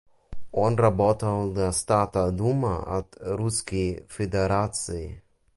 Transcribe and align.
He 0.51 0.59
worked 0.59 1.19
for 1.21 1.53
the 1.53 1.71
State 1.71 2.35
Duma 2.35 2.77
of 2.87 3.11
the 3.11 3.35
Russian 3.37 4.03
Federation. 4.07 5.21